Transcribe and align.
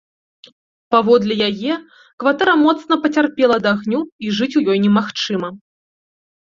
Паводле 0.95 1.33
яе, 1.49 1.73
кватэра 2.23 2.57
моцна 2.65 2.93
пацярпела 3.05 3.55
ад 3.63 3.71
агню 3.75 4.01
і 4.25 4.37
жыць 4.41 4.51
у 4.51 4.61
ёй 4.71 4.77
немагчыма. 4.89 5.57